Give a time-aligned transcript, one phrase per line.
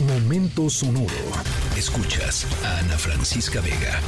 [0.00, 1.08] Momento sonoro.
[1.74, 3.98] Escuchas a Ana Francisca Vega.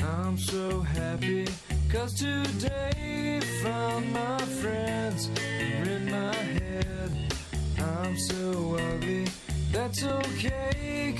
[0.00, 1.46] I'm so happy
[1.90, 7.32] cause today found my friends in my head.
[7.78, 9.24] I'm so ugly,
[9.72, 11.14] that's okay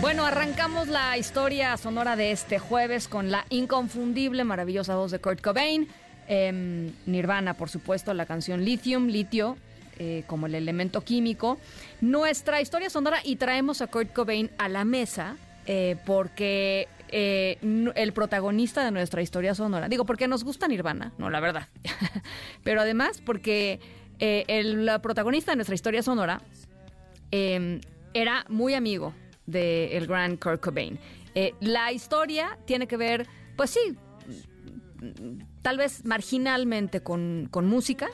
[0.00, 5.40] Bueno, arrancamos la historia sonora de este jueves con la inconfundible, maravillosa voz de Kurt
[5.40, 5.88] Cobain.
[6.28, 9.56] Em, Nirvana, por supuesto, la canción Lithium, litio,
[9.98, 11.58] eh, como el elemento químico.
[12.00, 17.58] Nuestra historia sonora y traemos a Kurt Cobain a la mesa eh, porque eh,
[17.96, 21.66] el protagonista de nuestra historia sonora, digo, porque nos gusta Nirvana, no, la verdad,
[22.62, 23.80] pero además porque
[24.20, 26.40] el protagonista de nuestra historia sonora
[27.32, 27.80] em,
[28.14, 29.12] era muy amigo
[29.48, 30.98] del el gran Kurt Cobain.
[31.34, 33.96] Eh, la historia tiene que ver, pues sí,
[35.62, 38.08] tal vez marginalmente con, música,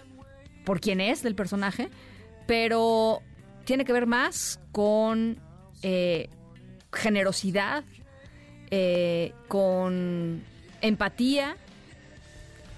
[0.65, 1.89] por quién es del personaje,
[2.47, 3.21] pero
[3.65, 5.39] tiene que ver más con
[5.83, 6.29] eh,
[6.93, 7.85] generosidad,
[8.71, 10.43] eh, con
[10.81, 11.57] empatía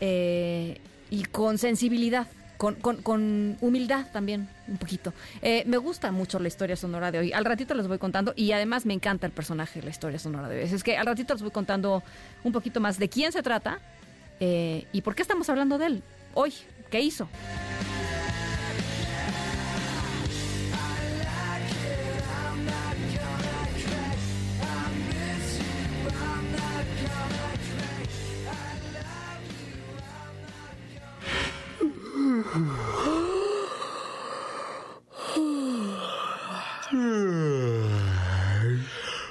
[0.00, 5.12] y con sensibilidad con, con, humildad también, un poquito.
[5.42, 7.32] Eh, me gusta mucho la historia sonora de hoy.
[7.32, 10.62] Al ratito les voy contando y además me encanta el personaje la historia sonora de
[10.62, 10.70] hoy.
[10.70, 12.02] Es que al ratito les voy contando
[12.44, 13.78] un poquito más de quién se trata
[14.40, 16.02] eh, y por qué estamos hablando de él
[16.34, 16.52] hoy,
[16.90, 17.28] qué hizo.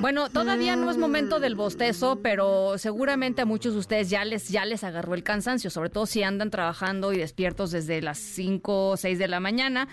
[0.06, 4.50] Bueno, todavía no es momento del bostezo, pero seguramente a muchos de ustedes ya les,
[4.50, 8.90] ya les agarró el cansancio, sobre todo si andan trabajando y despiertos desde las 5
[8.90, 9.88] o 6 de la mañana.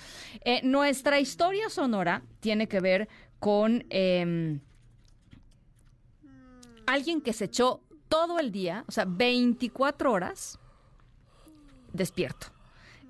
[0.44, 3.08] Eh, nuestra historia sonora tiene que ver
[3.38, 4.60] con em,
[6.84, 7.80] alguien que se echó
[8.10, 10.58] todo el día, o sea, 24 horas
[11.94, 12.48] despierto.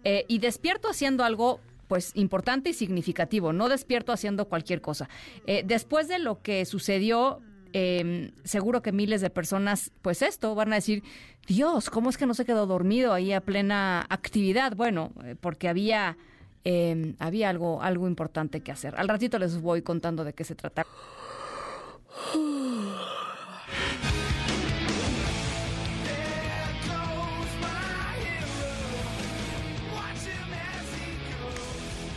[0.04, 1.58] Eh, y despierto haciendo algo
[1.92, 5.10] pues importante y significativo, no despierto haciendo cualquier cosa.
[5.47, 7.42] Eh, después de lo que sucedió,
[7.75, 11.02] em, seguro que miles de personas, pues esto, van a decir,
[11.47, 14.75] Dios, ¿cómo es que no se quedó dormido ahí a plena actividad?
[14.75, 16.16] Bueno, eh, porque había,
[16.64, 18.94] em, había algo, algo importante que hacer.
[18.97, 20.86] Al ratito les voy contando de qué se trata.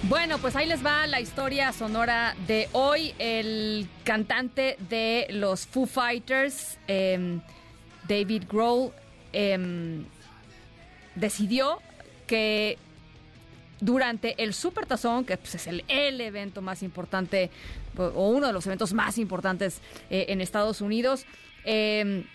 [0.07, 3.15] Bueno, pues ahí les va la historia sonora de hoy.
[3.17, 7.41] El cantante de los Foo Fighters, em,
[8.07, 8.91] David Grohl,
[9.33, 10.05] em,
[11.15, 11.79] decidió
[12.27, 12.77] que
[13.79, 15.83] durante el Supertazón, que pues, es el,
[16.21, 17.49] evento más importante
[17.97, 21.25] o uno de los eventos más importantes eh, en Estados Unidos,
[21.63, 22.25] em,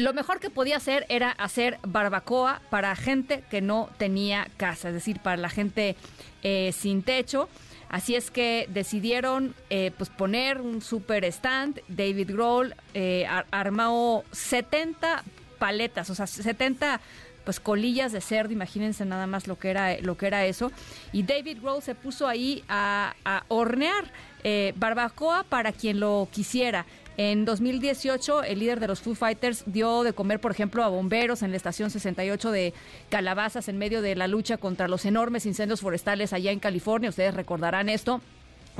[0.00, 4.94] lo mejor que podía hacer era hacer barbacoa para gente que no tenía casa, es
[4.94, 5.96] decir, para la gente
[6.42, 7.48] eh, sin techo.
[7.88, 11.80] Así es que decidieron eh, pues poner un super stand.
[11.88, 15.24] David Grohl eh, armó 70
[15.58, 17.00] paletas, o sea, 70
[17.44, 20.70] pues colillas de cerdo, imagínense nada más lo que era lo que era eso.
[21.12, 24.04] Y David Grohl se puso ahí a, a hornear
[24.42, 26.86] eh, barbacoa para quien lo quisiera.
[27.16, 31.42] En 2018, el líder de los Foo Fighters dio de comer, por ejemplo, a bomberos
[31.42, 32.72] en la estación 68 de
[33.10, 37.10] Calabazas en medio de la lucha contra los enormes incendios forestales allá en California.
[37.10, 38.22] Ustedes recordarán esto.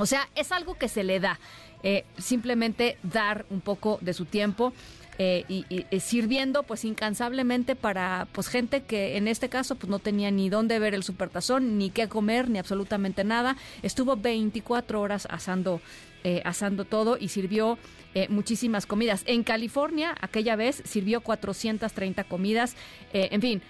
[0.01, 1.39] O sea, es algo que se le da.
[1.83, 4.73] Eh, simplemente dar un poco de su tiempo.
[5.19, 10.31] Eh, y, sirviendo pues incansablemente para pues gente que en este caso pues no tenía
[10.31, 13.57] ni dónde ver el supertazón, ni qué comer, ni absolutamente nada.
[13.83, 15.81] Estuvo 24 horas asando
[16.23, 17.77] eh, asando todo y sirvió
[18.13, 19.23] eh, muchísimas comidas.
[19.25, 22.75] En California, aquella vez, sirvió 430 comidas.
[23.13, 23.61] Eh, en fin,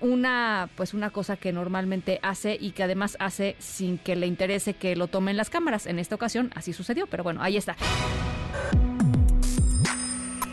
[0.00, 4.74] una, pues una cosa que normalmente hace y que además hace sin que le interese
[4.74, 5.86] que lo tomen las cámaras.
[5.86, 7.76] En esta ocasión así sucedió, pero bueno, ahí está.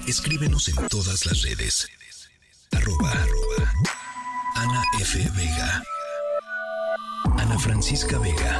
[0.07, 1.87] Escríbenos en todas las redes.
[2.71, 3.13] Arroba,
[4.55, 5.19] Ana F.
[5.35, 5.83] Vega.
[7.37, 8.59] Ana Francisca Vega.